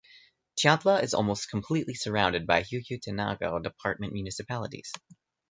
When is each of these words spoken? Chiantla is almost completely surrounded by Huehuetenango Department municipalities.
Chiantla 0.59 1.03
is 1.03 1.13
almost 1.13 1.51
completely 1.51 1.93
surrounded 1.93 2.47
by 2.47 2.63
Huehuetenango 2.63 3.61
Department 3.61 4.13
municipalities. 4.13 4.91